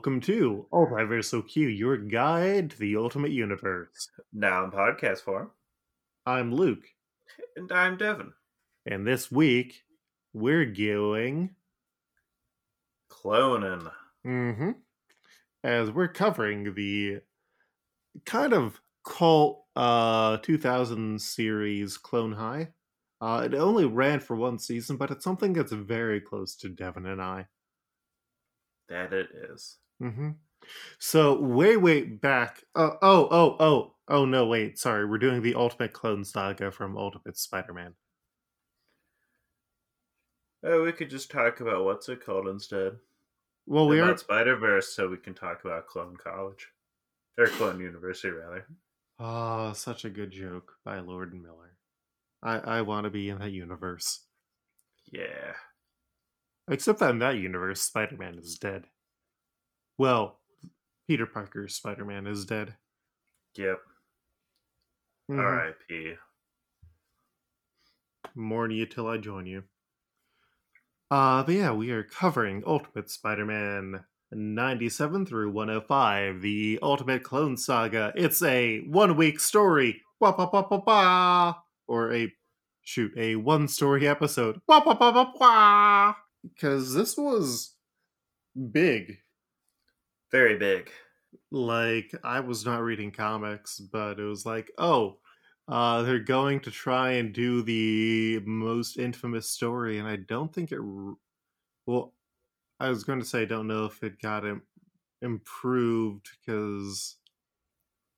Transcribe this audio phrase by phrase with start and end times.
[0.00, 4.08] Welcome to Multiversal Q, your guide to the ultimate universe.
[4.32, 5.50] Now in podcast form.
[6.24, 6.84] I'm Luke,
[7.54, 8.32] And I'm Devin.
[8.86, 9.82] and this week
[10.32, 11.50] we're going
[13.10, 13.92] Cloning.
[14.24, 14.70] hmm
[15.62, 17.18] as we're covering the
[18.24, 22.68] kind of cult uh 2000 series Clone High.
[23.20, 27.04] Uh, it only ran for one season, but it's something that's very close to Devin
[27.04, 27.48] and I.
[28.88, 29.76] That it is.
[30.00, 30.30] Hmm
[30.98, 32.62] So way, way back.
[32.74, 34.46] Uh, oh, oh, oh, oh no!
[34.46, 35.04] Wait, sorry.
[35.04, 37.94] We're doing the Ultimate Clone Saga from Ultimate Spider-Man.
[40.64, 42.96] Oh, we could just talk about what's it called instead.
[43.66, 44.18] Well, we are about are.
[44.18, 46.68] Spider Verse, so we can talk about Clone College.
[47.38, 48.66] Or Clone University, rather.
[49.18, 51.76] Oh, such a good joke by Lord Miller.
[52.42, 54.26] I I want to be in that universe.
[55.12, 55.54] Yeah.
[56.68, 58.86] Except that in that universe, Spider-Man is dead.
[60.00, 60.38] Well,
[61.06, 62.74] Peter Parker's Spider-Man is dead.
[63.54, 63.82] Yep.
[65.30, 65.38] Mhm.
[65.38, 66.14] R.I.P.
[68.34, 69.64] Mourn you till I join you.
[71.10, 78.10] Uh, but yeah, we are covering Ultimate Spider-Man 97 through 105, the Ultimate Clone Saga.
[78.16, 80.00] It's a one-week story.
[80.18, 81.54] Wah, wah, wah, wah, wah.
[81.86, 82.32] Or a
[82.84, 84.62] shoot, a episode.
[84.66, 86.14] Wah, wah, wah, wah, wah.
[86.42, 87.74] Because this was
[88.72, 89.18] big.
[90.30, 90.90] Very big.
[91.50, 95.18] Like I was not reading comics, but it was like, oh,
[95.68, 100.72] uh, they're going to try and do the most infamous story, and I don't think
[100.72, 100.80] it.
[101.86, 102.14] Well,
[102.80, 104.62] I was going to say I don't know if it got Im-
[105.22, 107.18] improved because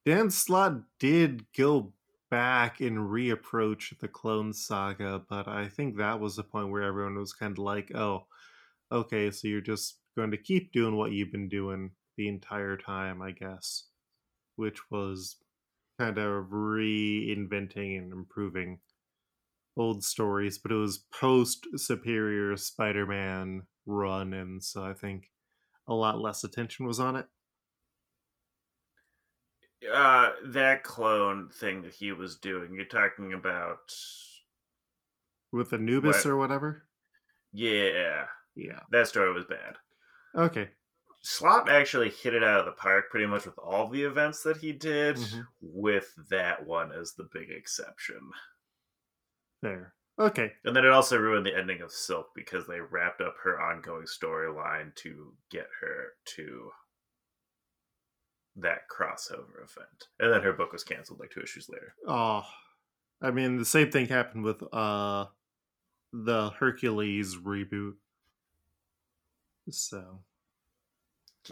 [0.05, 1.93] Dan Slott did go
[2.31, 7.17] back and reapproach the Clone Saga, but I think that was the point where everyone
[7.17, 8.27] was kind of like, "Oh,
[8.93, 13.21] okay, so you're just going to keep doing what you've been doing the entire time,
[13.21, 13.89] I guess,"
[14.55, 15.43] which was
[15.99, 18.81] kind of reinventing and improving
[19.77, 25.31] old stories, but it was post Superior Spider Man run, and so I think
[25.89, 27.27] a lot less attention was on it.
[29.93, 33.93] Uh, that clone thing that he was doing, you're talking about.
[35.51, 36.27] With Anubis What?
[36.27, 36.87] or whatever?
[37.53, 38.27] Yeah.
[38.55, 38.81] Yeah.
[38.91, 39.77] That story was bad.
[40.37, 40.71] Okay.
[41.23, 44.57] Slott actually hit it out of the park pretty much with all the events that
[44.57, 45.47] he did, Mhm.
[45.61, 48.33] with that one as the big exception.
[49.61, 49.95] There.
[50.19, 50.57] Okay.
[50.65, 54.05] And then it also ruined the ending of Silk because they wrapped up her ongoing
[54.07, 56.73] storyline to get her to
[58.57, 60.09] that crossover event.
[60.19, 61.95] And then her book was canceled like two issues later.
[62.07, 62.45] Oh,
[63.23, 65.27] I mean, the same thing happened with uh
[66.13, 67.97] the Hercules reboot.
[69.71, 70.25] So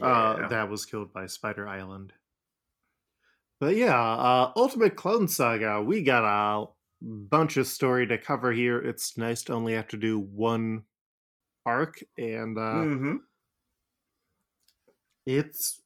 [0.01, 2.13] uh, that was killed by Spider Island.
[3.59, 6.67] But yeah, uh, Ultimate Clone Saga, we got a
[7.03, 8.79] bunch of story to cover here.
[8.79, 10.85] It's nice to only have to do one
[11.67, 13.17] arc, and uh, mm-hmm.
[15.27, 15.83] it's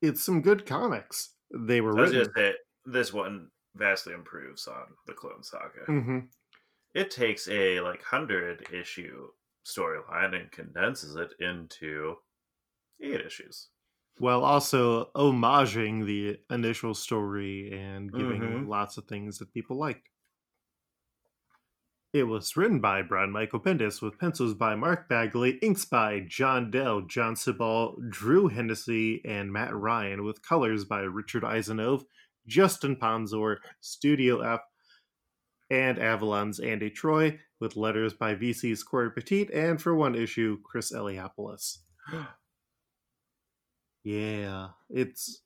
[0.00, 1.30] it's some good comics.
[1.54, 2.14] They were written.
[2.14, 2.54] just say
[2.86, 5.84] this one vastly improves on the Clone Saga.
[5.86, 6.18] hmm
[6.94, 9.28] It takes a like hundred issue
[9.66, 12.16] storyline and condenses it into
[13.00, 13.68] eight issues.
[14.20, 18.66] while also homaging the initial story and giving Mhm.
[18.68, 20.08] lots of things that people liked.
[22.12, 26.70] It was written by Brian Michael Bendis with pencils by Mark Bagley, inks by John
[26.70, 32.04] Dell, John Sibal, Drew Hennessy, and Matt Ryan, with colors by Richard Isanove,
[32.46, 34.62] Justin Ponsor, Studio F,
[35.70, 40.90] and Avalon's Andy Troy, with letters by VC's Cory Petit, and for one issue, Chris
[40.92, 41.78] Eliopoulos.
[44.08, 45.42] Yeah, it's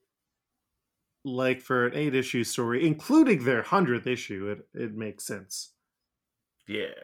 [1.24, 5.72] like for an eight issue story, including their hundredth issue, it, it makes sense.
[6.68, 6.94] yeah.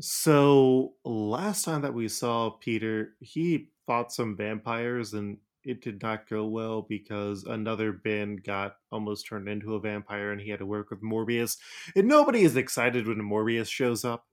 [0.00, 6.28] So last time that we saw Peter, he fought some vampires and it did not
[6.28, 10.66] go well because another Ben got almost turned into a vampire and he had to
[10.66, 11.56] work with Morbius.
[11.96, 14.26] And nobody is excited when Morbius shows up.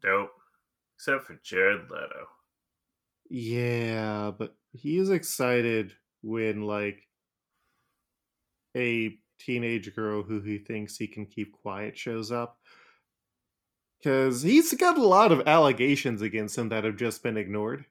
[0.00, 0.30] Dope.
[0.96, 2.28] Except for Jared Leto.
[3.30, 5.92] Yeah, but he is excited
[6.22, 7.06] when like
[8.76, 12.58] a teenage girl who he thinks he can keep quiet shows up.
[14.02, 17.84] Cause he's got a lot of allegations against him that have just been ignored.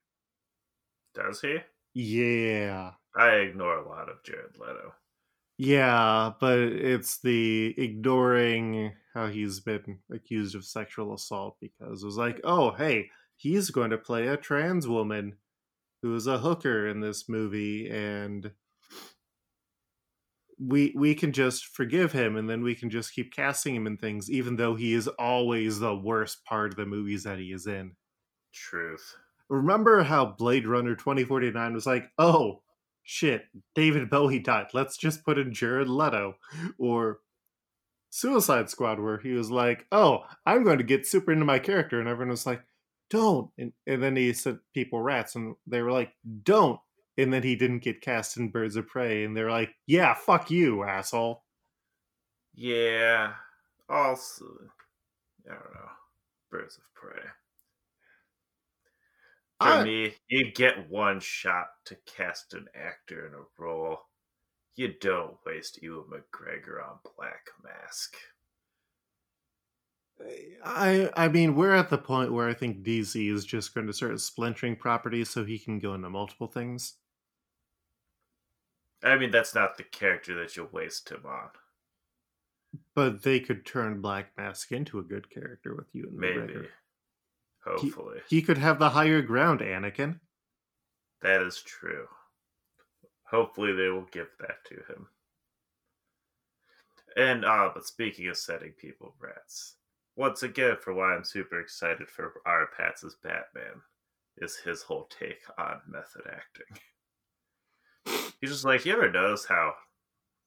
[1.13, 1.59] Does he?
[1.93, 2.91] Yeah.
[3.15, 4.93] I ignore a lot of Jared Leto.
[5.57, 12.17] Yeah, but it's the ignoring how he's been accused of sexual assault because it was
[12.17, 13.09] like, oh, hey,
[13.39, 15.37] he's going to play a trans woman.
[16.01, 18.51] who is a hooker in this movie and
[20.59, 23.95] we we can just forgive him and then we can just keep casting him in
[23.97, 27.65] things even though he is always the worst part of the movies that he is
[27.65, 27.95] in
[28.53, 29.15] Truth.
[29.47, 32.61] remember how blade runner 2049 was like oh
[33.03, 33.43] shit
[33.73, 36.35] david bowie died let's just put in jared leto
[36.77, 37.19] or
[38.09, 41.99] suicide squad where he was like oh i'm going to get super into my character
[41.99, 42.61] and everyone was like
[43.09, 46.11] don't and, and then he sent people rats and they were like
[46.43, 46.79] don't
[47.17, 50.49] and then he didn't get cast in birds of prey and they're like yeah fuck
[50.51, 51.43] you asshole
[52.53, 53.33] Yeah.
[53.89, 54.45] Also,
[55.49, 55.89] I don't know.
[56.51, 57.23] Birds of Prey.
[59.61, 63.97] For I- me, you get one shot to cast an actor in a role.
[64.75, 68.15] You don't waste Ewan McGregor on Black Mask.
[70.63, 73.93] I I mean we're at the point where I think DC is just going to
[73.93, 76.95] start splintering properties so he can go into multiple things.
[79.03, 81.49] I mean, that's not the character that you'll waste him on.
[82.93, 86.39] But they could turn Black Mask into a good character with you and Maybe.
[86.39, 86.67] McGregor.
[87.65, 88.19] Hopefully.
[88.27, 90.19] He could have the higher ground, Anakin.
[91.21, 92.07] That is true.
[93.23, 95.07] Hopefully they will give that to him.
[97.17, 99.75] And uh but speaking of setting people rats,
[100.19, 103.81] once again for why I'm super excited for R-Patz as Batman
[104.37, 106.77] is his whole take on method acting.
[108.41, 109.73] He's just like, you ever notice how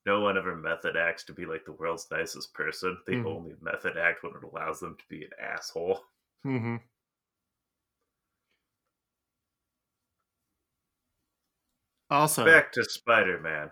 [0.04, 2.98] no one ever method acts to be like the world's nicest person?
[3.06, 3.26] They Mhm.
[3.26, 6.04] only method act when it allows them to be an asshole.
[6.44, 6.76] Mm-hmm.
[12.10, 13.70] Also, Back to Spider Man.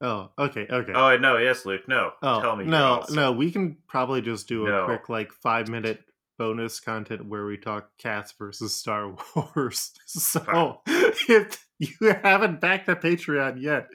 [0.00, 0.92] Oh, okay, okay.
[0.94, 1.88] Oh no, yes, Luke.
[1.88, 2.64] No, Oh, tell me.
[2.64, 3.32] no, no.
[3.32, 4.84] We can probably just do a No.
[4.84, 6.00] quick, like, five minute
[6.38, 9.90] bonus content where we talk cats versus Star Wars.
[10.06, 10.74] So, Fine.
[10.86, 13.88] if you haven't backed the Patreon yet,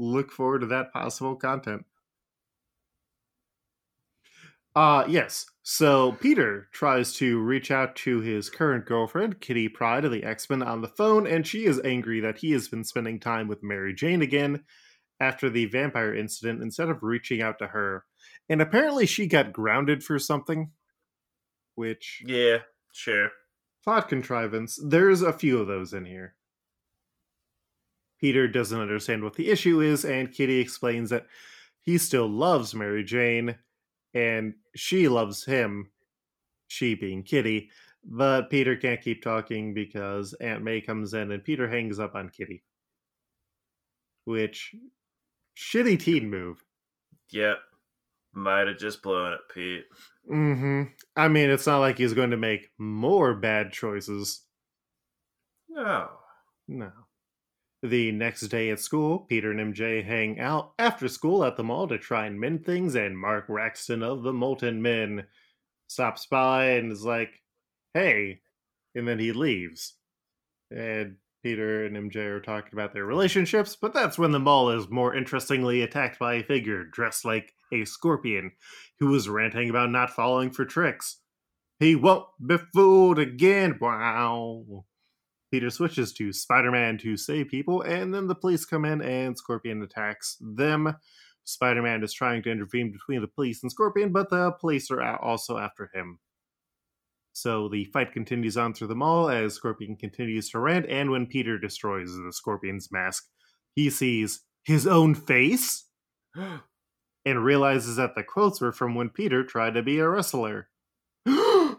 [0.00, 1.84] look forward to that possible content.
[4.74, 5.46] Uh yes.
[5.62, 10.62] So Peter tries to reach out to his current girlfriend, Kitty Pryde of the X-Men,
[10.62, 13.94] on the phone, and she is angry that he has been spending time with Mary
[13.94, 14.64] Jane again
[15.20, 18.04] after the vampire incident instead of reaching out to her.
[18.48, 20.70] And apparently she got grounded for something.
[21.74, 22.58] Which Yeah,
[22.92, 23.30] sure.
[23.82, 24.78] plot contrivance.
[24.84, 26.34] There's a few of those in here.
[28.20, 31.26] Peter doesn't understand what the issue is, and Kitty explains that
[31.80, 33.56] he still loves Mary Jane,
[34.14, 35.90] and she loves him,
[36.68, 37.70] she being Kitty,
[38.04, 42.30] but Peter can't keep talking because Aunt May comes in and Peter hangs up on
[42.30, 42.62] Kitty.
[44.24, 44.74] Which,
[45.56, 46.64] shitty teen move.
[47.30, 47.58] Yep.
[48.32, 49.84] Might have just blown it, Pete.
[50.28, 50.84] hmm
[51.16, 54.42] I mean, it's not like he's going to make more bad choices.
[55.68, 56.08] No.
[56.66, 56.90] No.
[57.82, 61.86] The next day at school, Peter and MJ hang out after school at the mall
[61.88, 65.26] to try and mend things, and Mark Raxton of the Molten Men
[65.86, 67.42] stops by and is like,
[67.92, 68.40] hey,
[68.94, 69.94] and then he leaves.
[70.70, 74.88] And Peter and MJ are talking about their relationships, but that's when the mall is
[74.88, 78.52] more interestingly attacked by a figure dressed like a scorpion
[78.98, 81.18] who is ranting about not falling for tricks.
[81.78, 83.76] He won't be fooled again.
[83.78, 84.86] Wow.
[85.52, 89.36] Peter switches to Spider Man to save people, and then the police come in and
[89.36, 90.96] Scorpion attacks them.
[91.44, 95.22] Spider Man is trying to intervene between the police and Scorpion, but the police are
[95.22, 96.20] also after him.
[97.34, 101.26] So the fight continues on through the mall as Scorpion continues to rant, and when
[101.26, 103.28] Peter destroys the Scorpion's mask,
[103.74, 105.86] he sees his own face
[107.24, 110.68] and realizes that the quotes were from when Peter tried to be a wrestler.
[111.28, 111.78] MJ,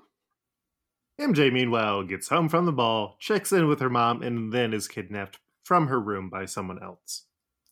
[1.54, 5.40] meanwhile, gets home from the ball, checks in with her mom, and then is kidnapped
[5.64, 7.28] from her room by someone else.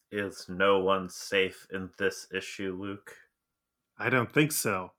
[0.09, 3.13] Is no one safe in this issue, Luke?
[3.97, 4.93] I don't think so.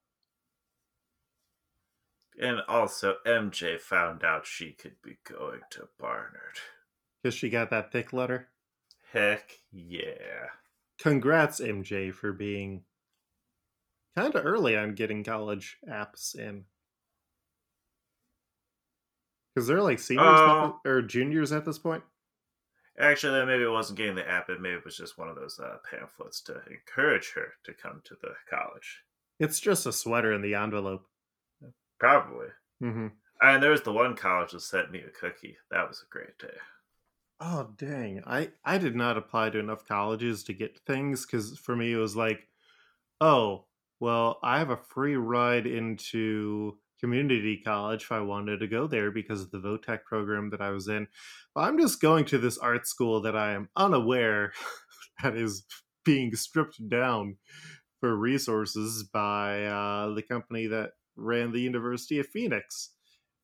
[2.41, 6.59] And also, MJ found out she could be going to Barnard.
[7.23, 8.49] Because she got that thick letter.
[9.13, 10.49] Heck yeah.
[10.99, 12.83] Congrats, MJ, for being
[14.17, 16.65] kind of early on getting college apps in.
[19.55, 20.81] Because they're like seniors Oh.
[20.85, 22.03] the- or juniors at this point.
[22.99, 25.59] Actually, maybe it wasn't getting the app, and maybe it was just one of those
[25.59, 29.03] uh, pamphlets to encourage her to come to the college.
[29.41, 31.09] It's just a sweater in the envelope.
[32.05, 32.49] Probably.
[32.81, 33.07] hmm
[33.41, 35.57] And there was the one college that sent me a cookie.
[35.71, 36.59] That was a great day.
[37.41, 38.23] Oh dang!
[38.27, 41.97] I I did not apply to enough colleges to get things because for me it
[41.97, 42.47] was like,
[43.23, 43.65] oh
[44.01, 49.11] well, I have a free ride into community college if I wanted to go there
[49.11, 51.07] because of the VOTEC program that I was in.
[51.55, 54.53] But I'm just going to this art school that I am unaware
[55.23, 55.65] that is
[56.05, 57.39] being stripped down
[58.01, 62.91] for resources by uh, the company that ran the University of Phoenix.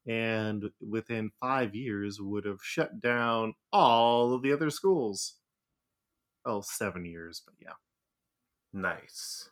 [0.07, 5.35] And within five years, would have shut down all of the other schools.
[6.45, 7.75] Well, seven years, but yeah.
[8.73, 9.51] Nice.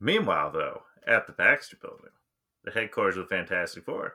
[0.00, 2.10] Meanwhile, though, at the Baxter Building,
[2.64, 4.14] the headquarters of the Fantastic Four,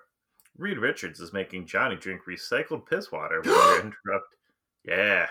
[0.57, 4.39] Reed Richards is making Johnny drink recycled piss water when they're interrupted.
[4.85, 5.27] Yeah.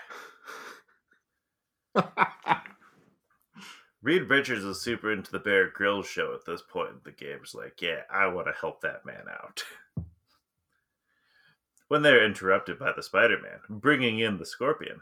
[4.04, 7.38] Reed Richards is super into the Bear Grylls show at this point in the game.
[7.54, 9.64] Like, yeah, I want to help that man out.
[11.88, 15.00] when they're interrupted by the Spider Man, bringing in the Scorpion,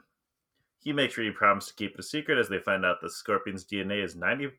[0.78, 3.10] he makes sure he promises to keep it a secret as they find out the
[3.10, 4.52] Scorpion's DNA is 94%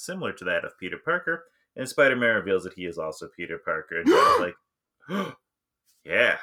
[0.00, 1.44] similar to that of Peter Parker,
[1.76, 4.00] and Spider Man reveals that he is also Peter Parker.
[4.00, 4.54] And Johnny's
[5.08, 5.36] like,
[6.04, 6.38] yeah.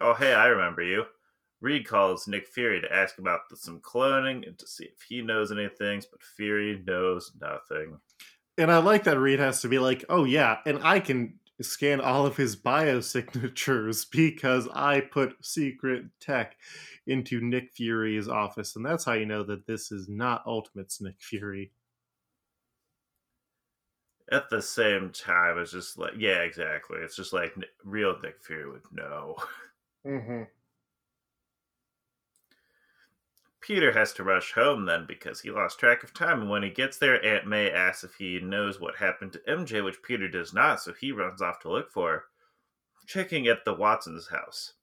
[0.00, 1.06] Oh, hey, I remember you.
[1.62, 5.22] Reed calls Nick Fury to ask about the, some cloning and to see if he
[5.22, 7.98] knows anything, but Fury knows nothing.
[8.58, 12.00] And I like that Reed has to be like, oh, yeah, and I can scan
[12.00, 16.56] all of his biosignatures because I put secret tech
[17.06, 18.74] into Nick Fury's office.
[18.74, 21.70] And that's how you know that this is not Ultimate's Nick Fury.
[24.32, 26.98] At the same time, it's just like, yeah, exactly.
[27.02, 27.54] It's just like
[27.84, 29.36] real Nick Fury would know.
[30.04, 30.42] Mm-hmm.
[33.62, 36.40] Peter has to rush home then because he lost track of time.
[36.40, 39.84] And when he gets there, Aunt May asks if he knows what happened to MJ,
[39.84, 42.24] which Peter does not, so he runs off to look for
[43.06, 44.74] checking at the Watsons' house.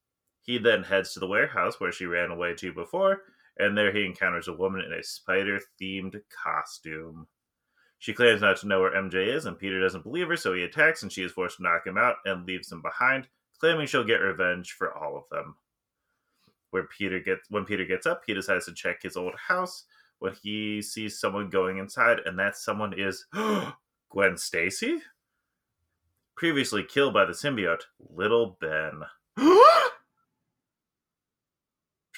[0.42, 3.24] He then heads to the warehouse where she ran away to before,
[3.58, 7.28] and there he encounters a woman in a spider themed costume.
[7.98, 10.64] She claims not to know where MJ is, and Peter doesn't believe her, so he
[10.64, 13.28] attacks and she is forced to knock him out and leaves him behind,
[13.60, 15.56] claiming she'll get revenge for all of them
[16.72, 19.86] where Peter gets when Peter gets up, he decides to check his old house
[20.20, 23.26] when he sees someone going inside, and that someone is
[24.10, 25.00] Gwen Stacy,
[26.36, 27.84] previously killed by the symbiote
[28.14, 29.02] Little Ben.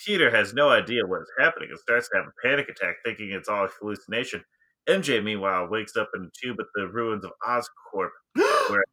[0.06, 3.32] Peter has no idea what is happening and starts to have a panic attack, thinking
[3.32, 4.44] it's all a hallucination.
[4.90, 8.10] MJ, meanwhile, wakes up in a tube at the ruins of Oscorp,
[8.70, 8.84] where,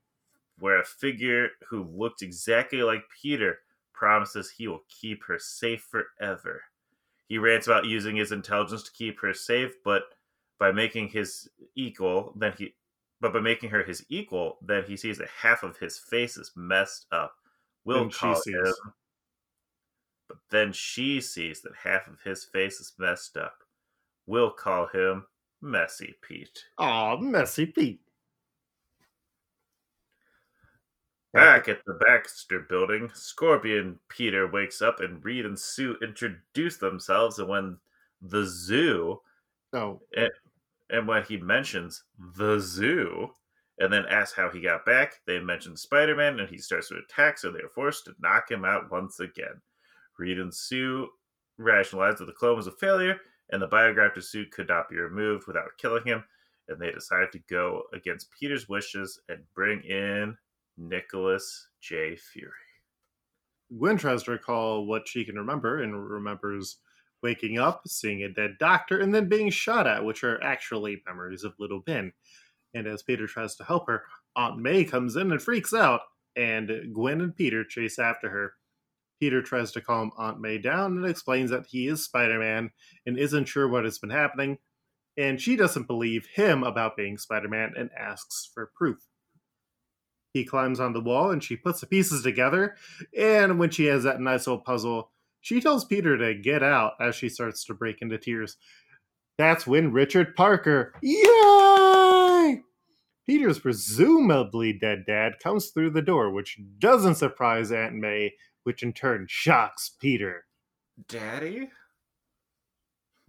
[0.59, 3.59] where a figure who looked exactly like Peter
[3.99, 6.63] promises he will keep her safe forever.
[7.27, 10.03] He rants about using his intelligence to keep her safe, but
[10.59, 12.75] by making his equal, then he
[13.21, 16.53] but by making her his equal, then he sees that half of his face is
[16.55, 17.35] messed up.
[17.85, 18.73] Will call him
[20.29, 23.65] but then she sees that half of his face is messed up.
[24.27, 25.27] We'll call him
[25.63, 26.65] Messy Pete.
[26.79, 28.01] Aw, Messy Pete.
[31.35, 37.39] Back at the Baxter building, Scorpion Peter wakes up and Reed and Sue introduce themselves.
[37.39, 37.77] And when
[38.23, 39.21] the zoo,
[39.75, 40.31] oh, and,
[40.89, 42.05] and when he mentions
[42.37, 43.29] the zoo,
[43.79, 46.97] and then asks how he got back, they mention Spider Man and he starts to
[46.97, 49.61] attack, so they're forced to knock him out once again.
[50.19, 51.09] Reed and Sue
[51.59, 53.21] rationalize that the clone was a failure
[53.51, 56.25] and the biograptor suit could not be removed without killing him,
[56.69, 60.37] and they decide to go against Peter's wishes and bring in
[60.79, 62.17] Nicholas J.
[62.17, 62.53] Fury.
[63.77, 66.79] Gwen tries to recall what she can remember and remembers
[67.23, 71.45] waking up, seeing a dead doctor, and then being shot at, which are actually memories
[71.45, 72.13] of Little Ben.
[72.75, 74.05] And as Peter tries to help her,
[74.37, 76.03] Aunt May comes in and freaks out,
[76.37, 78.53] and Gwen and Peter chase after her.
[79.21, 82.71] Peter tries to calm Aunt May down and explains that he is Spider Man
[83.05, 84.59] and isn't sure what has been happening,
[85.17, 89.08] and she doesn't believe him about being Spider Man and asks for proof.
[90.33, 92.77] He climbs on the wall and she puts the pieces together.
[93.17, 97.15] And when she has that nice little puzzle, she tells Peter to get out as
[97.15, 98.57] she starts to break into tears.
[99.39, 102.63] That's when Richard Parker, yay!
[103.27, 108.33] Peter's presumably dead dad comes through the door, which doesn't surprise Aunt May,
[108.65, 110.45] which in turn shocks Peter.
[111.09, 111.69] Daddy?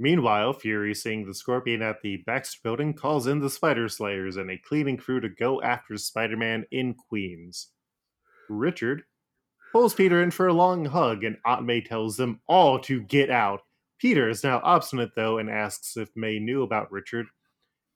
[0.02, 4.50] Meanwhile, Fury, seeing the Scorpion at the Baxter building, calls in the Spider Slayers and
[4.50, 7.68] a cleaning crew to go after Spider Man in Queens.
[8.48, 9.04] Richard
[9.74, 13.30] pulls Peter in for a long hug, and Aunt May tells them all to get
[13.30, 13.62] out.
[14.00, 17.26] Peter is now obstinate, though, and asks if May knew about Richard.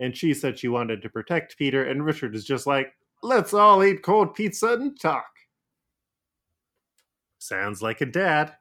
[0.01, 3.81] And she said she wanted to protect Peter, and Richard is just like, let's all
[3.81, 5.25] eat cold pizza and talk.
[7.39, 8.57] Sounds like a dad.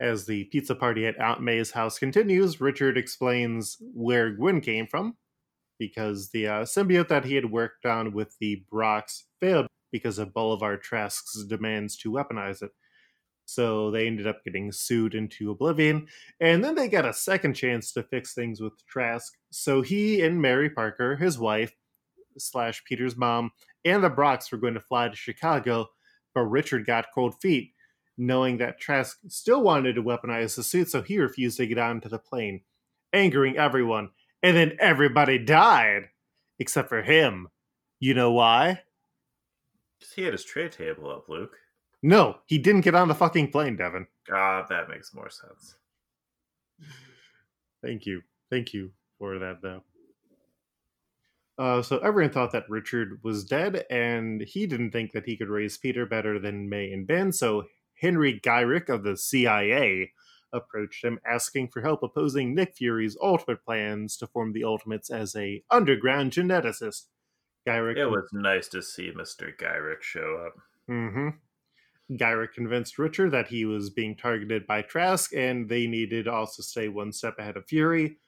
[0.00, 5.16] As the pizza party at Aunt May's house continues, Richard explains where Gwen came from
[5.78, 10.34] because the uh, symbiote that he had worked on with the Brocks failed because of
[10.34, 12.70] Bolivar Trask's demands to weaponize it.
[13.46, 16.06] So they ended up getting sued into oblivion,
[16.38, 19.32] and then they got a second chance to fix things with Trask.
[19.50, 21.72] So he and Mary Parker, his wife,
[22.36, 23.50] slash Peter's mom,
[23.86, 25.86] and the Brocks were going to fly to Chicago,
[26.34, 27.72] but Richard got cold feet,
[28.18, 32.08] knowing that Trask still wanted to weaponize the suit, so he refused to get onto
[32.08, 32.62] the plane,
[33.12, 34.10] angering everyone.
[34.42, 36.10] And then everybody died,
[36.58, 37.48] except for him.
[38.00, 38.82] You know why?
[39.98, 41.56] Because he had his tray table up, Luke.
[42.02, 44.06] No, he didn't get on the fucking plane, Devin.
[44.32, 45.74] Ah, that makes more sense.
[47.82, 48.22] Thank you.
[48.50, 49.82] Thank you for that, though.
[51.58, 55.48] Uh, so everyone thought that Richard was dead, and he didn't think that he could
[55.48, 57.32] raise Peter better than May and Ben.
[57.32, 57.64] So
[58.00, 60.12] Henry Gyrich of the CIA
[60.52, 65.36] approached him, asking for help opposing Nick Fury's ultimate plans to form the Ultimates as
[65.36, 67.06] a underground geneticist.
[67.66, 70.54] Gyrich it was nice to see Mister Gyrich show up.
[70.88, 72.16] Mm-hmm.
[72.16, 76.62] Gyrich convinced Richard that he was being targeted by Trask, and they needed to also
[76.62, 78.18] stay one step ahead of Fury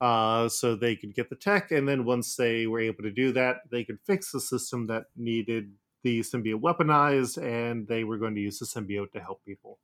[0.00, 1.72] uh, so they could get the tech.
[1.72, 5.04] And then once they were able to do that, they could fix the system that
[5.16, 5.72] needed
[6.06, 9.80] the symbiote weaponized, and they were going to use the symbiote to help people.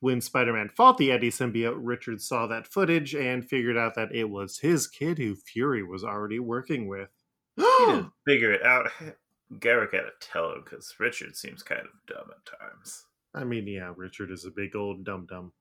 [0.00, 4.14] When Spider Man fought the Eddie symbiote, Richard saw that footage and figured out that
[4.14, 7.08] it was his kid who Fury was already working with.
[7.56, 8.90] he didn't figure it out.
[9.58, 13.06] Garrick had to tell him because Richard seems kind of dumb at times.
[13.34, 15.52] I mean, yeah, Richard is a big old dum dum.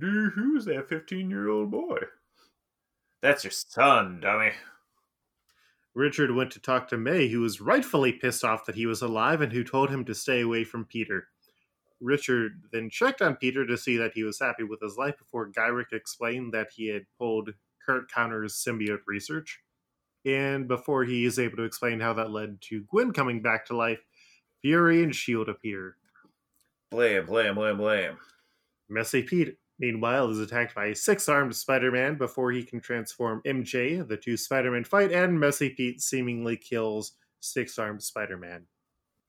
[0.00, 1.98] Who's that 15 year old boy?
[3.20, 4.52] That's your son, dummy.
[5.94, 9.40] Richard went to talk to May, who was rightfully pissed off that he was alive
[9.40, 11.28] and who told him to stay away from Peter.
[12.00, 15.50] Richard then checked on Peter to see that he was happy with his life before
[15.50, 17.50] Gyrich explained that he had pulled
[17.84, 19.60] Curt Connors' symbiote research.
[20.24, 23.76] And before he is able to explain how that led to Gwen coming back to
[23.76, 24.00] life,
[24.62, 25.50] Fury and S.H.I.E.L.D.
[25.50, 25.96] appear.
[26.90, 28.16] Blame, blame, blame, blame.
[28.88, 34.06] Messy Pete Meanwhile, is attacked by a six-armed Spider-Man before he can transform MJ.
[34.06, 38.64] The two Spider-Men fight, and Messy Pete seemingly kills six-armed Spider-Man.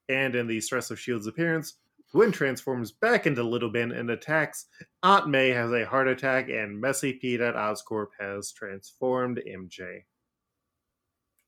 [0.07, 1.77] And in the stress of Shield's appearance,
[2.11, 4.67] Gwen transforms back into Little Ben and attacks.
[5.01, 10.03] Aunt May has a heart attack, and Messy Pete at Oscorp has transformed MJ.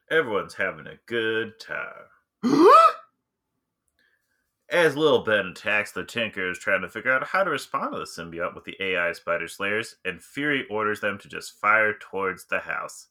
[0.09, 2.07] Everyone's having a good time.
[4.69, 7.99] As Lil Ben attacks, the Tinker is trying to figure out how to respond to
[7.99, 12.45] the symbiote with the AI spider slayers, and Fury orders them to just fire towards
[12.45, 13.07] the house.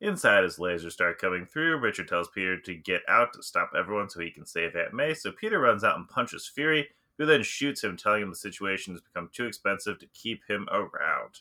[0.00, 4.08] Inside, as lasers start coming through, Richard tells Peter to get out to stop everyone
[4.08, 5.14] so he can save Aunt May.
[5.14, 8.94] So Peter runs out and punches Fury, who then shoots him, telling him the situation
[8.94, 11.40] has become too expensive to keep him around.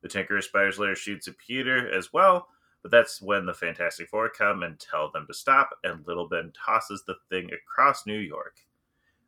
[0.00, 2.48] The Tinker Spider Slayer shoots at Peter as well,
[2.82, 6.52] but that's when the Fantastic Four come and tell them to stop, and Little Ben
[6.52, 8.58] tosses the thing across New York.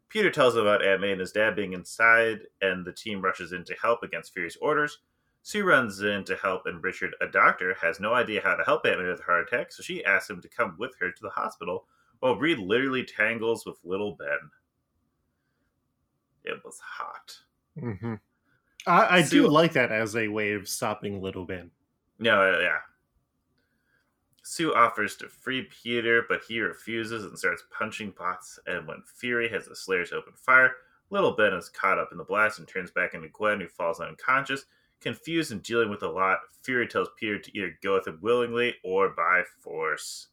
[0.09, 3.53] Peter tells him about Aunt May and his dad being inside, and the team rushes
[3.53, 4.99] in to help against Fury's orders.
[5.43, 8.87] Sue runs in to help, and Richard, a doctor, has no idea how to help
[8.87, 11.23] Aunt May with a heart attack, so she asks him to come with her to
[11.23, 11.87] the hospital,
[12.21, 14.51] while Reed literally tangles with little Ben.
[16.45, 17.39] It was hot.
[17.79, 18.15] Mm-hmm.
[18.87, 21.71] I, I Sue, do like that as a way of stopping little Ben.
[22.19, 22.79] No, yeah,
[24.47, 28.59] Sue offers to free Peter, but he refuses and starts punching pots.
[28.67, 30.77] And when Fury has the Slayers open fire,
[31.09, 34.01] Little Ben is caught up in the blast and turns back into Gwen, who falls
[34.01, 34.67] unconscious.
[35.01, 38.75] Confused and dealing with a lot, Fury tells Peter to either go with him willingly
[38.85, 40.29] or by force.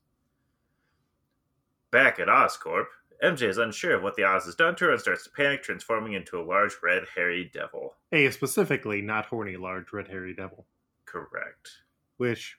[1.89, 2.87] Back at Oscorp,
[3.23, 5.63] MJ is unsure of what the Oz has done to her and starts to panic,
[5.63, 7.95] transforming into a large red hairy devil.
[8.11, 10.65] A specifically not horny large red hairy devil.
[11.05, 11.69] Correct.
[12.17, 12.57] Which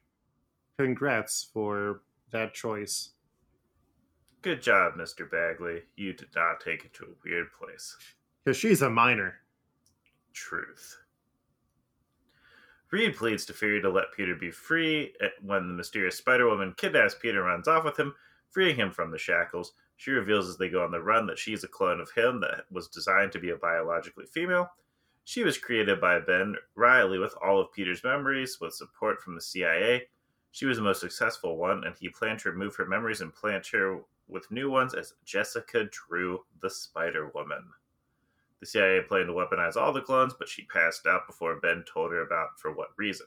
[0.83, 3.11] congrats for that choice.
[4.42, 5.31] Good job, Mr.
[5.31, 5.83] Bagley.
[5.97, 7.97] You did not take it to a weird place.
[8.45, 9.37] Because she's a minor.
[10.33, 10.99] Truth.
[12.90, 17.14] Reed pleads to Fury to let Peter be free when the mysterious Spider Woman kidnaps
[17.14, 18.12] Peter and runs off with him,
[18.51, 19.75] freeing him from the shackles.
[19.97, 22.64] She reveals as they go on the run that she's a clone of him that
[22.73, 24.68] was designed to be a biologically female.
[25.25, 29.40] She was created by Ben Reilly with all of Peter's memories, with support from the
[29.40, 30.09] CIA.
[30.53, 33.67] She was the most successful one, and he planned to remove her memories and plant
[33.69, 37.65] her with new ones as Jessica Drew, the Spider Woman.
[38.61, 42.12] The CIA planned to weaponize all the clones, but she passed out before Ben told
[42.12, 43.27] her about for what reason.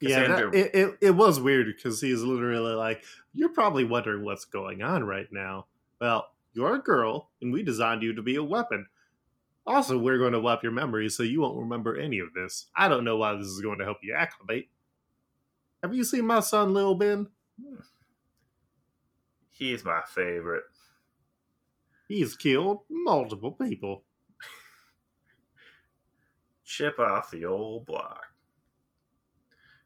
[0.00, 0.50] Cassandra...
[0.52, 4.44] Yeah, that, it, it, it was weird because he's literally like, You're probably wondering what's
[4.44, 5.66] going on right now.
[6.00, 8.86] Well, you're a girl, and we designed you to be a weapon.
[9.66, 12.66] Also, we're going to wipe your memories so you won't remember any of this.
[12.74, 14.68] I don't know why this is going to help you acclimate.
[15.82, 17.28] Have you seen my son, Lil Ben?
[19.50, 20.64] He's my favorite.
[22.08, 24.04] He's killed multiple people.
[26.64, 28.26] Chip off the old block.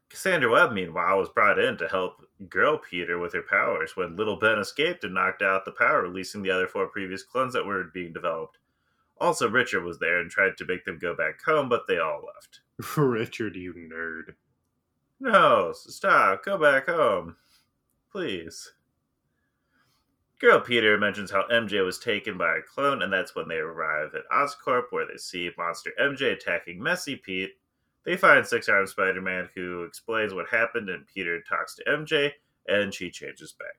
[0.09, 4.35] Cassandra Webb, meanwhile, was brought in to help girl Peter with her powers when Little
[4.35, 7.85] Ben escaped and knocked out the power, releasing the other four previous clones that were
[7.85, 8.59] being developed.
[9.17, 12.21] Also, Richard was there and tried to make them go back home, but they all
[12.25, 12.61] left.
[12.97, 14.35] Richard, you nerd.
[15.23, 16.43] No, stop.
[16.43, 17.37] Go back home.
[18.11, 18.73] Please.
[20.41, 24.09] Girl Peter mentions how MJ was taken by a clone, and that's when they arrive
[24.15, 27.51] at Oscorp, where they see Monster MJ attacking Messy Pete.
[28.05, 32.33] They find Six Armed Spider Man, who explains what happened, and Peter talks to MJ,
[32.67, 33.77] and she changes back.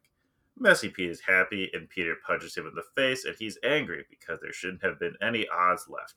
[0.59, 4.41] Messy Pete is happy, and Peter punches him in the face, and he's angry because
[4.41, 6.15] there shouldn't have been any Oz left,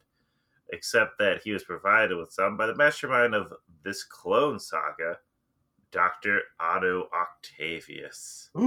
[0.72, 3.54] except that he was provided with some by the mastermind of
[3.84, 5.18] this clone saga,
[5.92, 6.42] Dr.
[6.60, 8.50] Otto Octavius.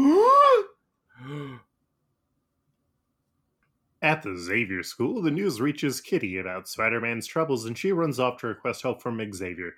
[4.03, 8.19] At the Xavier School, the news reaches Kitty about Spider Man's troubles and she runs
[8.19, 9.75] off to request help from Xavier.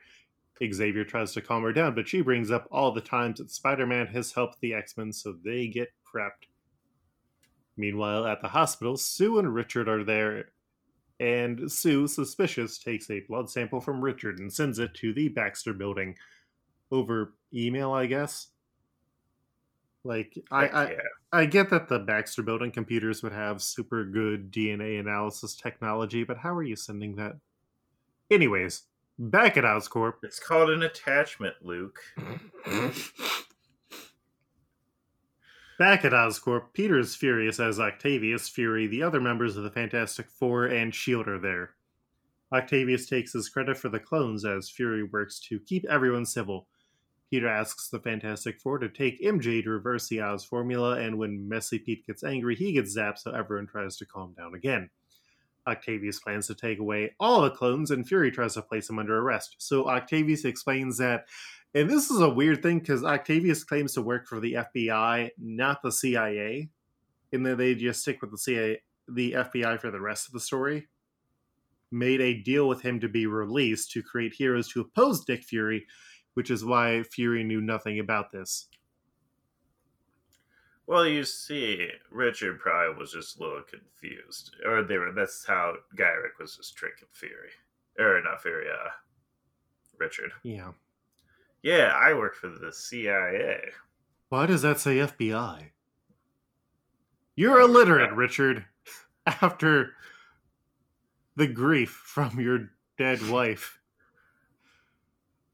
[0.72, 3.86] Xavier tries to calm her down, but she brings up all the times that Spider
[3.86, 6.46] Man has helped the X Men, so they get prepped.
[7.76, 10.51] Meanwhile, at the hospital, Sue and Richard are there,
[11.22, 15.72] and Sue, suspicious, takes a blood sample from Richard and sends it to the Baxter
[15.72, 16.16] building
[16.90, 18.48] over email, I guess.
[20.02, 20.96] Like, I, I.
[21.32, 26.38] I get that the Baxter building computers would have super good DNA analysis technology, but
[26.38, 27.36] how are you sending that?
[28.28, 28.82] Anyways,
[29.16, 30.14] back at Oscorp.
[30.24, 32.00] It's called an attachment, Luke.
[35.82, 40.30] Back at Oscorp, Peter is furious as Octavius, Fury, the other members of the Fantastic
[40.30, 41.28] Four, and S.H.I.E.L.D.
[41.28, 41.70] are there.
[42.52, 46.68] Octavius takes his credit for the clones as Fury works to keep everyone civil.
[47.30, 51.48] Peter asks the Fantastic Four to take MJ to reverse the Oz formula, and when
[51.48, 54.88] Messy Pete gets angry, he gets zapped, so everyone tries to calm down again.
[55.66, 59.18] Octavius plans to take away all the clones, and Fury tries to place him under
[59.18, 59.56] arrest.
[59.58, 61.26] So Octavius explains that,
[61.74, 65.82] and this is a weird thing because Octavius claims to work for the FBI, not
[65.82, 66.68] the CIA,
[67.32, 70.40] and then they just stick with the CIA, the FBI for the rest of the
[70.40, 70.88] story.
[71.90, 75.86] Made a deal with him to be released to create heroes to oppose Dick Fury,
[76.34, 78.68] which is why Fury knew nothing about this.
[80.86, 85.12] Well, you see, Richard probably was just a little confused, or they were.
[85.12, 87.50] That's how Gyrich was just tricking Fury,
[87.98, 88.90] or not Fury, uh,
[89.98, 90.32] Richard.
[90.42, 90.72] Yeah.
[91.62, 93.60] Yeah, I work for the CIA.
[94.28, 95.70] Why does that say FBI?
[97.36, 98.64] You're illiterate, Richard.
[99.26, 99.94] After
[101.36, 103.78] the grief from your dead wife.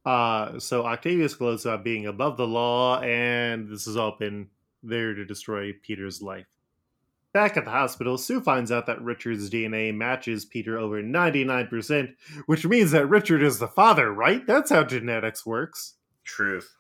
[0.07, 4.49] Uh, so Octavius gloats about being above the law, and this has all been
[4.83, 6.47] there to destroy Peter's life.
[7.35, 12.15] Back at the hospital, Sue finds out that Richard's DNA matches Peter over 99%,
[12.47, 14.47] which means that Richard is the father, right?
[14.47, 15.98] That's how genetics works.
[16.29, 16.75] Truth.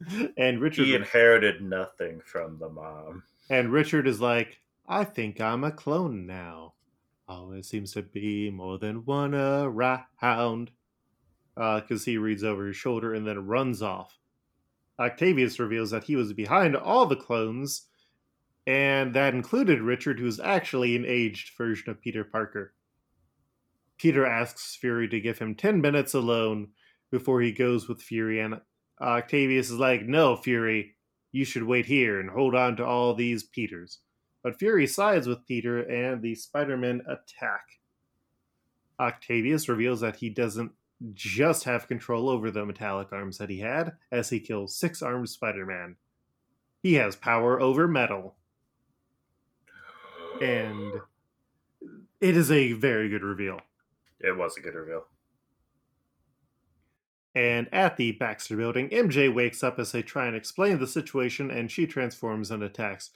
[0.36, 3.22] And Richard He inherited nothing from the mom.
[3.48, 6.74] and Richard is like, I think I'm a clone now.
[7.28, 10.70] Oh, Always seems to be more than one around.
[11.56, 14.18] Uh, because he reads over his shoulder and then runs off.
[14.98, 17.86] Octavius reveals that he was behind all the clones,
[18.66, 22.74] and that included Richard, who's actually an aged version of Peter Parker.
[23.96, 26.68] Peter asks Fury to give him 10 minutes alone
[27.10, 28.60] before he goes with Fury, and
[29.00, 30.94] Octavius is like, No, Fury,
[31.32, 33.98] you should wait here and hold on to all these Peters.
[34.42, 37.80] But Fury sides with Peter, and the Spider Men attack.
[39.00, 40.72] Octavius reveals that he doesn't
[41.12, 45.28] just have control over the metallic arms that he had, as he kills six armed
[45.28, 45.96] Spider Man.
[46.82, 48.36] He has power over metal.
[50.40, 50.92] And
[52.20, 53.60] it is a very good reveal.
[54.20, 55.04] It was a good reveal.
[57.34, 61.50] And at the Baxter building, MJ wakes up as they try and explain the situation
[61.50, 63.10] and she transforms and attacks.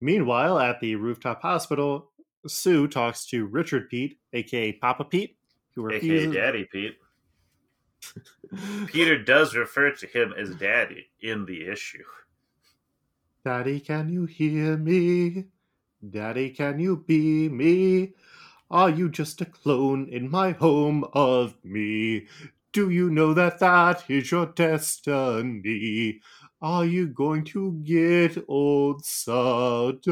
[0.00, 2.10] Meanwhile, at the rooftop hospital,
[2.46, 5.36] Sue talks to Richard Pete, aka Papa Pete,
[5.74, 6.34] who AKA refuses.
[6.34, 6.96] Daddy Pete.
[8.86, 12.04] Peter does refer to him as Daddy in the issue.
[13.44, 15.46] Daddy, can you hear me?
[16.08, 18.12] Daddy, can you be me?
[18.70, 22.26] Are you just a clone in my home of me?
[22.76, 26.20] Do you know that that is your destiny?
[26.60, 30.02] Are you going to get old suddenly?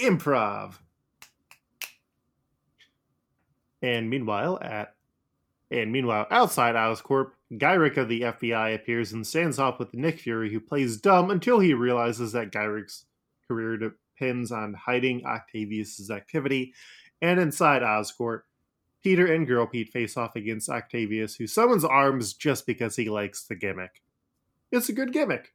[0.00, 0.80] improv.
[3.80, 4.96] And meanwhile, at
[5.70, 10.52] and meanwhile, outside Oscorp, Gyrich of the FBI appears and stands off with Nick Fury,
[10.52, 13.06] who plays dumb until he realizes that Gyrich's
[13.46, 16.74] career depends on hiding Octavius's activity.
[17.22, 18.42] And inside Oscorp,
[19.02, 23.44] Peter and Girl Pete face off against Octavius, who summons arms just because he likes
[23.44, 24.02] the gimmick.
[24.72, 25.52] It's a good gimmick.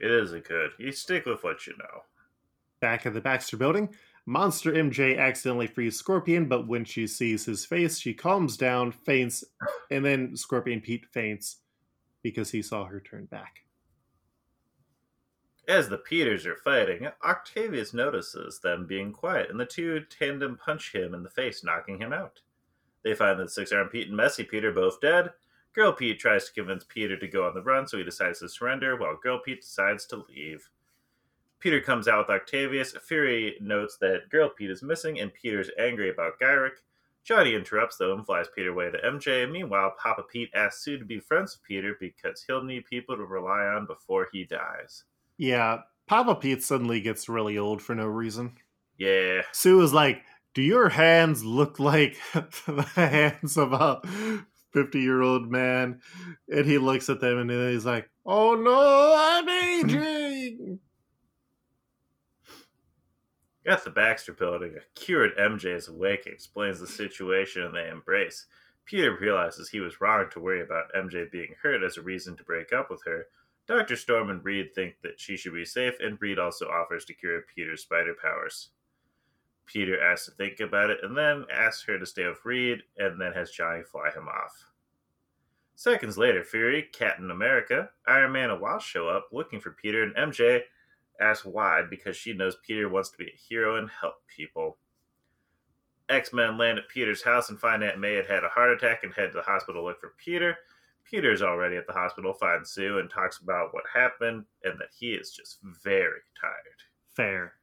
[0.00, 0.70] It is a good.
[0.78, 2.04] You stick with what you know.
[2.80, 3.90] Back at the Baxter building,
[4.26, 9.44] Monster MJ accidentally frees Scorpion, but when she sees his face, she calms down, faints,
[9.90, 11.56] and then Scorpion Pete faints
[12.22, 13.64] because he saw her turn back.
[15.70, 20.92] As the Peters are fighting, Octavius notices them being quiet, and the two tandem punch
[20.92, 22.40] him in the face, knocking him out.
[23.04, 25.30] They find that Six Arm Pete and Messy Pete are both dead.
[25.72, 28.48] Girl Pete tries to convince Peter to go on the run, so he decides to
[28.48, 30.68] surrender, while Girl Pete decides to leave.
[31.60, 32.96] Peter comes out with Octavius.
[33.06, 36.82] Fury notes that Girl Pete is missing, and Peter's angry about Gyrich.
[37.22, 39.48] Johnny interrupts, though, and flies Peter away to MJ.
[39.48, 43.24] Meanwhile, Papa Pete asks Sue to be friends with Peter because he'll need people to
[43.24, 45.04] rely on before he dies.
[45.40, 48.56] Yeah, Papa Pete suddenly gets really old for no reason.
[48.98, 49.40] Yeah.
[49.52, 50.20] Sue is like,
[50.52, 54.02] Do your hands look like the hands of a
[54.74, 56.02] 50 year old man?
[56.46, 60.78] And he looks at them and he's like, Oh no, I'm aging.
[63.66, 67.88] At the Baxter building, a cured MJ is awake and explains the situation and they
[67.88, 68.44] embrace.
[68.84, 72.44] Peter realizes he was wrong to worry about MJ being hurt as a reason to
[72.44, 73.26] break up with her.
[73.70, 73.94] Dr.
[73.94, 77.44] Storm and Reed think that she should be safe, and Reed also offers to cure
[77.54, 78.70] Peter's spider powers.
[79.64, 83.20] Peter asks to think about it and then asks her to stay with Reed and
[83.20, 84.64] then has Johnny fly him off.
[85.76, 90.16] Seconds later, Fury, Captain America, Iron Man, and Wasp show up looking for Peter, and
[90.16, 90.62] MJ
[91.20, 94.78] asks why because she knows Peter wants to be a hero and help people.
[96.08, 99.04] X Men land at Peter's house and find Aunt May had had a heart attack
[99.04, 100.58] and head to the hospital to look for Peter.
[101.10, 105.10] Peter's already at the hospital, finds Sue, and talks about what happened and that he
[105.10, 106.54] is just very tired.
[107.16, 107.54] Fair.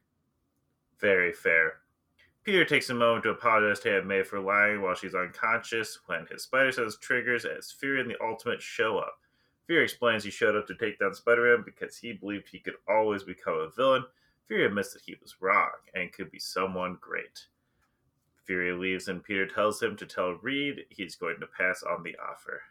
[1.00, 1.78] Very fair.
[2.44, 6.26] Peter takes a moment to apologize to Aunt May for lying while she's unconscious when
[6.30, 9.18] his spider sense triggers as Fury and the Ultimate show up.
[9.66, 12.76] Fury explains he showed up to take down Spider Man because he believed he could
[12.88, 14.04] always become a villain.
[14.46, 17.46] Fury admits that he was wrong and could be someone great.
[18.44, 22.16] Fury leaves and Peter tells him to tell Reed he's going to pass on the
[22.16, 22.62] offer.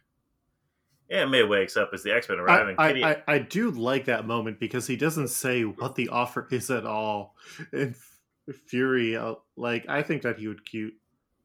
[1.09, 2.75] Aunt May wakes up as the X Men arrive.
[2.77, 3.03] I, Kitty...
[3.03, 6.69] I, I, I do like that moment because he doesn't say what the offer is
[6.69, 7.35] at all.
[7.71, 7.95] And
[8.65, 10.93] Fury, uh, like, I think that he would cute.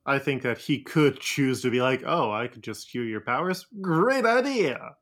[0.04, 3.20] I think that he could choose to be like, oh, I could just cue your
[3.20, 3.66] powers.
[3.80, 4.96] Great idea.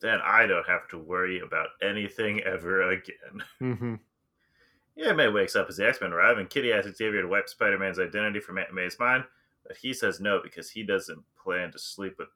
[0.00, 3.14] Then I don't have to worry about anything ever again.
[3.62, 3.94] Mm-hmm.
[4.96, 7.48] Yeah, May wakes up as the X Men arrive, and Kitty asks Xavier to wipe
[7.48, 9.24] Spider Man's identity from Aunt May's mind,
[9.66, 12.28] but he says no because he doesn't plan to sleep with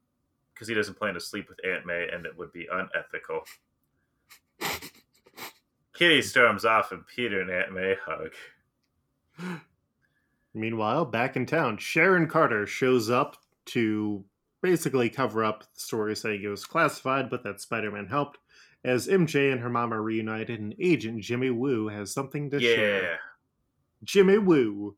[0.59, 3.43] because he doesn't plan to sleep with Aunt May, and it would be unethical.
[5.95, 8.33] Kitty storms off, and Peter and Aunt May hug.
[10.53, 14.25] Meanwhile, back in town, Sharon Carter shows up to
[14.61, 18.39] basically cover up the story saying it was classified, but that Spider Man helped.
[18.85, 22.75] As MJ and her mom are reunited, and Agent Jimmy Woo has something to Yeah.
[22.75, 23.21] share.
[24.03, 24.97] Jimmy Woo.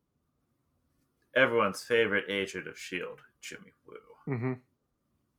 [1.36, 3.96] Everyone's favorite agent of S.H.I.E.L.D., Jimmy Woo.
[4.26, 4.52] hmm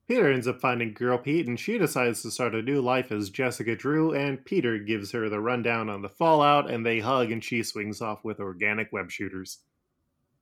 [0.07, 3.29] Peter ends up finding Girl Pete, and she decides to start a new life as
[3.29, 7.43] Jessica Drew, and Peter gives her the rundown on the fallout, and they hug, and
[7.43, 9.59] she swings off with organic web shooters.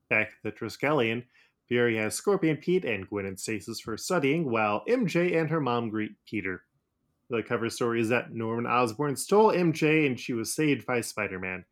[0.09, 1.25] Back at the Triskelion,
[1.67, 5.89] Fury has Scorpion Pete and Gwen and Stasis for studying, while MJ and her mom
[5.89, 6.63] greet Peter.
[7.29, 11.37] The cover story is that Norman Osborn stole MJ and she was saved by Spider
[11.37, 11.63] Man.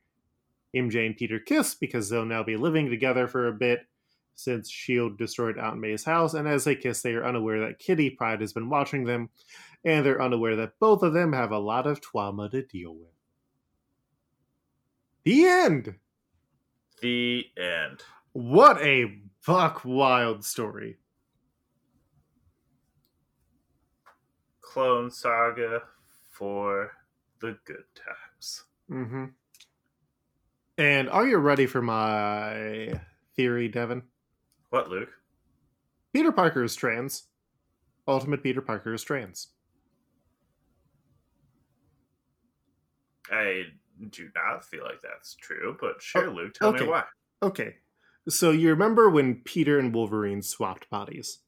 [0.75, 3.87] MJ and Peter kiss because they'll now be living together for a bit
[4.37, 5.15] since S.H.I.E.L.D.
[5.17, 8.53] destroyed Aunt May's house, and as they kiss, they are unaware that Kitty Pryde has
[8.53, 9.29] been watching them,
[9.83, 13.09] and they're unaware that both of them have a lot of trauma to deal with.
[15.23, 15.95] The end!
[17.01, 18.03] The end.
[18.33, 20.97] What a buck wild story.
[24.61, 25.81] Clone Saga
[26.29, 26.91] for
[27.41, 28.63] the good times.
[28.91, 29.25] Mm-hmm.
[30.77, 32.93] And are you ready for my
[33.35, 34.03] theory, Devin?
[34.77, 35.09] What, Luke?
[36.13, 37.23] Peter Parker is trans.
[38.07, 39.47] Ultimate Peter Parker is trans.
[43.31, 43.63] I
[44.11, 46.83] do not feel like that's true, but sure, Oh, Luke, tell okay.
[46.83, 47.05] me why.
[47.41, 47.77] Okay.
[48.29, 51.39] So you remember when Peter and Wolverine swapped bodies?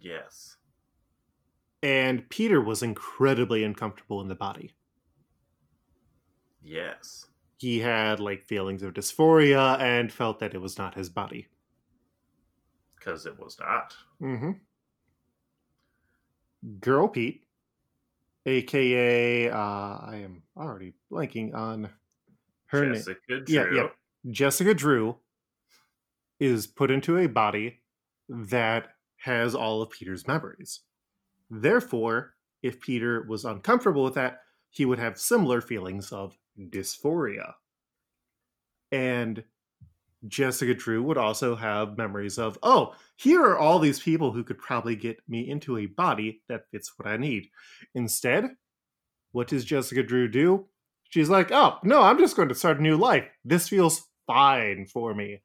[0.00, 0.56] Yes.
[1.82, 4.74] And Peter was incredibly uncomfortable in the body.
[6.62, 7.26] Yes.
[7.58, 11.48] he had like feelings of dysphoria and felt that it was not his body.
[13.04, 13.94] Because it was not.
[14.22, 14.52] Mm-hmm.
[16.80, 17.44] Girl Pete,
[18.46, 21.90] aka uh, I am already blanking on
[22.66, 22.94] her name.
[22.94, 23.54] Jessica Drew.
[23.54, 23.88] Yeah, yeah.
[24.30, 25.16] Jessica Drew
[26.40, 27.80] is put into a body
[28.28, 30.80] that has all of Peter's memories.
[31.50, 34.40] Therefore, if Peter was uncomfortable with that,
[34.70, 37.54] he would have similar feelings of dysphoria.
[38.90, 39.44] And
[40.26, 44.58] Jessica Drew would also have memories of, oh, here are all these people who could
[44.58, 47.48] probably get me into a body that fits what I need.
[47.94, 48.50] Instead,
[49.32, 50.66] what does Jessica Drew do?
[51.10, 53.24] She's like, oh, no, I'm just going to start a new life.
[53.44, 55.42] This feels fine for me.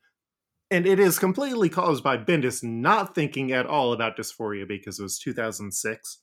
[0.72, 5.04] And it is completely caused by Bendis not thinking at all about dysphoria because it
[5.04, 6.20] was 2006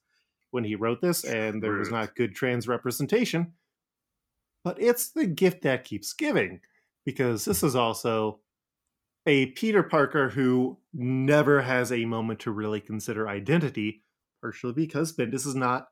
[0.53, 3.53] when he wrote this and there was not good trans representation.
[4.64, 6.61] But it's the gift that keeps giving
[7.05, 8.40] because this is also
[9.26, 14.04] a Peter Parker who never has a moment to really consider identity,
[14.40, 15.88] partially because Bendis is not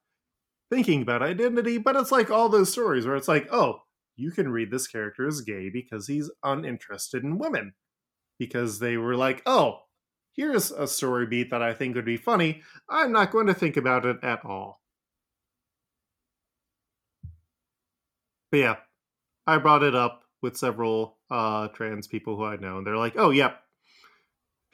[0.70, 1.78] thinking about identity.
[1.78, 3.80] But it's like all those stories where it's like, oh,
[4.16, 7.74] you can read this character as gay because he's uninterested in women.
[8.38, 9.80] Because they were like, oh,
[10.32, 12.62] here's a story beat that I think would be funny.
[12.88, 14.80] I'm not going to think about it at all.
[18.50, 18.76] But yeah,
[19.46, 23.14] I brought it up with several uh, trans people who I know, and they're like,
[23.16, 23.62] oh, yep,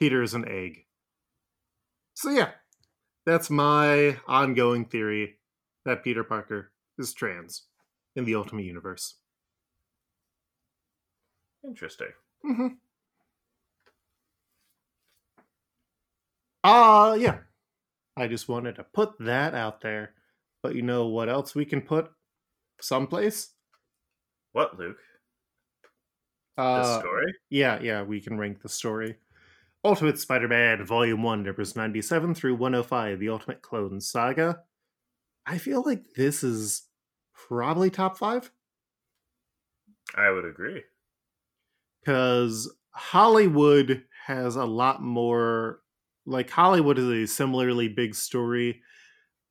[0.01, 0.85] Peter is an egg.
[2.13, 2.49] So yeah,
[3.25, 5.37] that's my ongoing theory
[5.85, 7.63] that Peter Parker is trans
[8.17, 9.15] in the Ultimate Universe.
[11.65, 12.09] Interesting.
[12.45, 12.67] Mm-hmm.
[16.63, 17.37] Uh yeah.
[18.17, 20.15] I just wanted to put that out there.
[20.61, 22.11] But you know what else we can put
[22.81, 23.53] someplace?
[24.51, 24.97] What, Luke?
[26.73, 27.33] The Uh story?
[27.49, 29.19] yeah, yeah, we can rank the story.
[29.85, 34.65] Ultimate Spider-Man Volume 1, numbers 97 through 105, The Ultimate Clone Saga.
[35.45, 36.89] I feel like this is
[37.33, 38.51] probably top 5
[40.15, 40.85] I would agree.
[42.05, 45.81] cuz Hollywood has a lot more
[46.25, 48.81] like Hollywood is a similarly big story,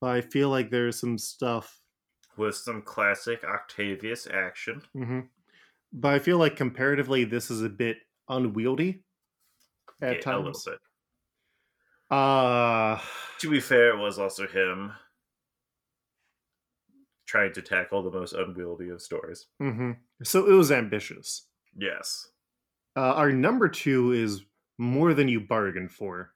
[0.01, 1.83] but I feel like there's some stuff
[2.37, 4.83] With some classic Octavius action.
[4.95, 5.21] hmm
[5.93, 7.99] But I feel like comparatively, this is a bit
[8.29, 9.03] unwieldy
[10.01, 10.79] at Yeah, a little bit.
[12.11, 13.01] Uh,
[13.39, 14.93] To be fair, it was also him
[17.27, 19.47] trying to tackle the most unwieldy of stories.
[19.63, 19.97] mhm.
[20.23, 21.47] so it was ambitious.
[21.77, 22.29] Yes.
[22.97, 24.43] Uh, our number two is
[24.79, 26.35] more than you bargained for,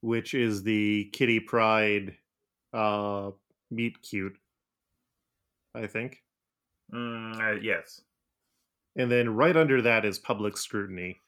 [0.00, 2.16] which is the Kitty Pryde
[2.72, 3.32] uh,
[3.70, 4.36] meet cute.
[5.74, 6.22] I think.
[6.92, 8.00] Mm, uh, yes.
[8.96, 11.20] And then right under that is public scrutiny.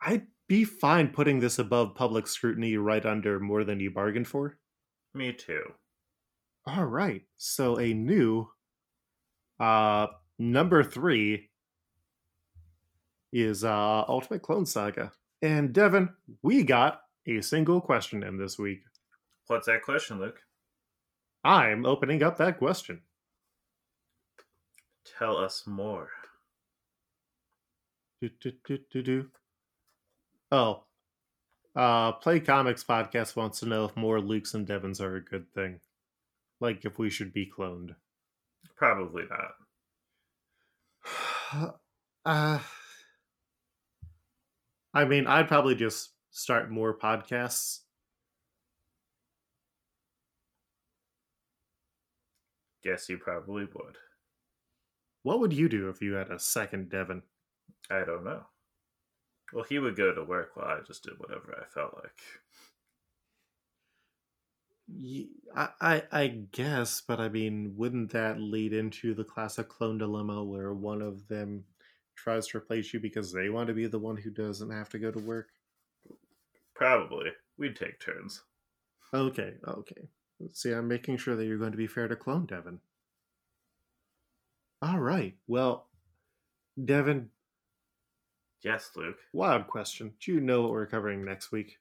[0.00, 4.58] I'd be fine putting this above public scrutiny right under more than you bargained for.
[5.14, 5.62] Me too.
[6.66, 7.22] All right.
[7.36, 8.48] So a new
[9.60, 11.48] uh number 3
[13.32, 15.12] is uh Ultimate Clone Saga.
[15.42, 16.08] And Devin,
[16.42, 18.80] we got a single question in this week.
[19.46, 20.40] What's that question, Luke?
[21.44, 23.02] I'm opening up that question.
[25.18, 26.08] Tell us more.
[28.24, 29.28] Do, do, do, do, do.
[30.50, 30.84] Oh.
[31.76, 35.52] Uh Play Comics podcast wants to know if more Lukes and Devons are a good
[35.52, 35.80] thing.
[36.58, 37.96] Like if we should be cloned.
[38.76, 39.24] Probably
[41.52, 41.80] not.
[42.24, 42.60] uh,
[44.94, 47.80] I mean, I'd probably just start more podcasts.
[52.82, 53.98] Guess you probably would.
[55.22, 57.22] What would you do if you had a second Devon?
[57.90, 58.42] I don't know.
[59.52, 62.20] Well, he would go to work while I just did whatever I felt like.
[65.56, 70.44] I, I, I guess, but I mean, wouldn't that lead into the classic clone dilemma
[70.44, 71.64] where one of them
[72.16, 74.98] tries to replace you because they want to be the one who doesn't have to
[74.98, 75.48] go to work?
[76.74, 77.30] Probably.
[77.56, 78.42] We'd take turns.
[79.12, 80.08] Okay, okay.
[80.52, 82.80] See, I'm making sure that you're going to be fair to clone Devon.
[84.82, 85.34] All right.
[85.46, 85.86] Well,
[86.82, 87.30] Devon,
[88.64, 89.18] Yes, Luke.
[89.34, 90.14] wild question.
[90.20, 91.76] Do you know what we're covering next week?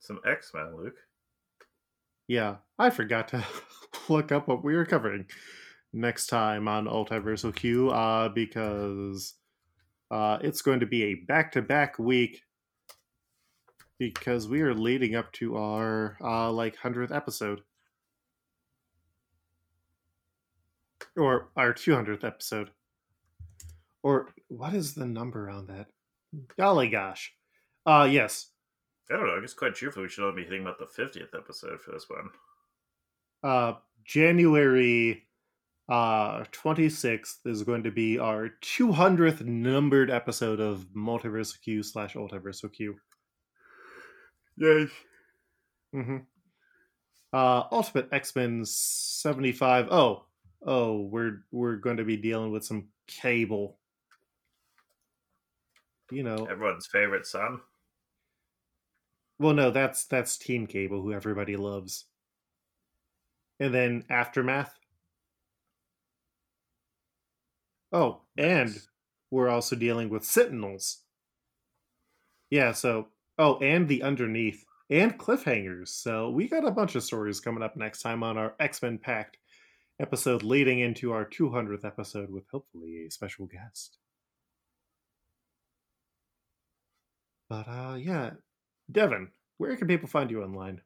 [0.00, 0.96] Some X Men, Luke.
[2.26, 3.44] Yeah, I forgot to
[4.08, 5.26] look up what we were covering
[5.92, 9.34] next time on Ultiversal Q uh, because
[10.10, 12.42] uh, it's going to be a back to back week
[13.98, 17.60] because we are leading up to our uh, like 100th episode.
[21.16, 22.70] Or our 200th episode.
[24.02, 25.88] Or what is the number on that?
[26.56, 27.32] Golly gosh.
[27.86, 28.48] Uh yes.
[29.10, 29.36] I don't know.
[29.36, 32.06] I guess quite truthfully, we should only be thinking about the 50th episode for this
[32.08, 32.30] one.
[33.42, 33.74] Uh
[34.04, 35.26] January
[35.88, 42.72] uh 26th is going to be our 200th numbered episode of Multiverse Q slash Ultiverse
[42.72, 42.96] Q.
[44.56, 44.88] Yay.
[45.94, 46.18] Mm-hmm.
[47.32, 49.88] Uh Ultimate X-Men 75.
[49.90, 50.26] Oh,
[50.64, 53.79] oh, we're we're going to be dealing with some cable.
[56.10, 57.60] You know, Everyone's favorite son.
[59.38, 62.06] well, no, that's that's Team Cable, who everybody loves.
[63.60, 64.74] And then Aftermath.
[67.92, 68.88] Oh, and Nice.
[69.30, 71.04] we're also dealing with Sentinels.
[72.50, 73.08] Yeah, so
[73.38, 75.88] oh, and the Underneath and cliffhangers.
[75.88, 78.98] So we got a bunch of stories coming up next time on our X Men
[78.98, 79.38] Pact
[80.00, 83.98] episode, leading into our 200th episode with hopefully a special guest.
[87.50, 88.30] But uh, yeah,
[88.90, 89.28] Devin,
[89.58, 90.80] where can people find you online?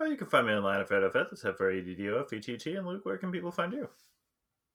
[0.00, 1.30] Oh, you can find me online at FreddoFett.
[1.30, 2.74] That's F-R-E-D-D-O-F-E-T-T.
[2.74, 3.88] And Luke, where can people find you?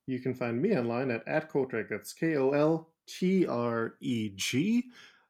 [0.08, 1.90] You can find me online at, at Koltreg.
[1.90, 4.86] That's K O L T R E G.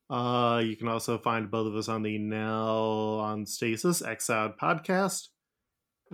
[0.09, 5.30] Uh, you can also find both of us on the Now on Stasis Exiled podcast.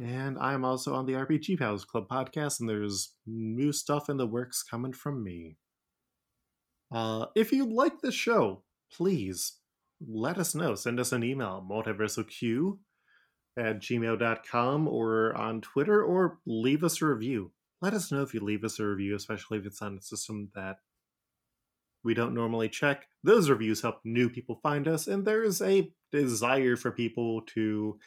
[0.01, 4.27] And I'm also on the RPG Pals Club podcast, and there's new stuff in the
[4.27, 5.57] works coming from me.
[6.91, 9.53] Uh, if you like the show, please
[10.05, 10.75] let us know.
[10.75, 12.77] Send us an email, multiversalq
[13.57, 18.39] at gmail.com or on Twitter, or leave us a review let us know if you
[18.39, 20.77] leave us a review, especially if it's on a system that
[22.03, 23.07] we don't normally check.
[23.23, 27.99] Those reviews help new people find us, and there is a desire for people to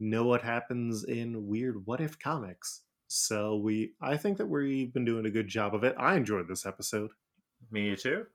[0.00, 2.82] know what happens in weird what if comics.
[3.08, 5.96] So we I think that we've been doing a good job of it.
[5.98, 7.10] I enjoyed this episode.
[7.70, 8.26] Me too.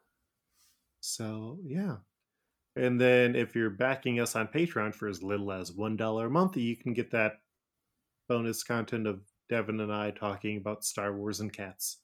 [0.99, 1.97] So yeah.
[2.75, 6.29] And then if you're backing us on Patreon for as little as one dollar a
[6.29, 7.33] month, you can get that
[8.27, 11.99] bonus content of Devin and I talking about Star Wars and cats.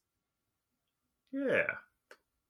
[1.32, 1.65] Yeah.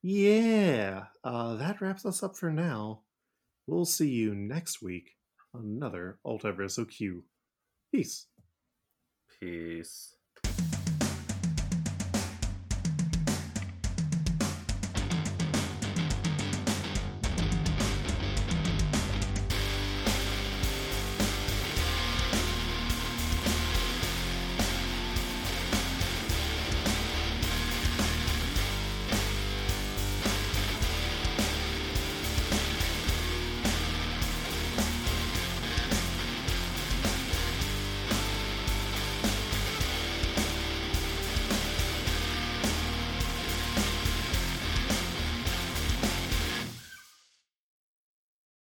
[0.01, 3.01] Yeah, uh, that wraps us up for now.
[3.67, 5.11] We'll see you next week
[5.53, 7.25] on another Ultiverse Q.
[7.91, 8.27] Peace.
[9.39, 10.15] Peace.